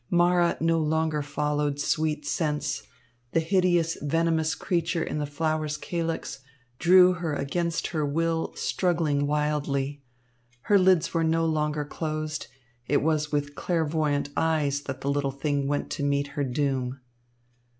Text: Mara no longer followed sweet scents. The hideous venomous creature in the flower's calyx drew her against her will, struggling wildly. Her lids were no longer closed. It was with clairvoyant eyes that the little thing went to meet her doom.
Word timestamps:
Mara 0.09 0.57
no 0.59 0.79
longer 0.79 1.21
followed 1.21 1.79
sweet 1.79 2.25
scents. 2.25 2.81
The 3.33 3.39
hideous 3.39 3.97
venomous 4.01 4.55
creature 4.55 5.03
in 5.03 5.19
the 5.19 5.27
flower's 5.27 5.77
calyx 5.77 6.39
drew 6.79 7.13
her 7.13 7.35
against 7.35 7.85
her 7.89 8.03
will, 8.03 8.51
struggling 8.55 9.27
wildly. 9.27 10.01
Her 10.61 10.79
lids 10.79 11.13
were 11.13 11.23
no 11.23 11.45
longer 11.45 11.85
closed. 11.85 12.47
It 12.87 13.03
was 13.03 13.31
with 13.31 13.53
clairvoyant 13.53 14.29
eyes 14.35 14.81
that 14.85 15.01
the 15.01 15.11
little 15.11 15.29
thing 15.29 15.67
went 15.67 15.91
to 15.91 16.03
meet 16.03 16.29
her 16.29 16.43
doom. 16.43 16.99